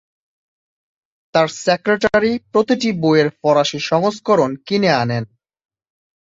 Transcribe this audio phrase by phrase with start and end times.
[1.35, 5.23] তাঁর সেক্রেটারি প্রতিটি বইয়ের ফরাসি সংস্করণ কিনে আনেন।